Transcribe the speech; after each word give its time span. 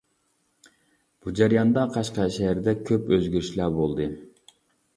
بۇ 1.25 1.33
جەرياندا 1.41 1.83
قەشقەر 1.97 2.33
شەھىرىدە 2.39 2.75
كۆپ 2.89 3.15
ئۆزگىرىشلەر 3.15 3.73
بولدى. 3.79 4.13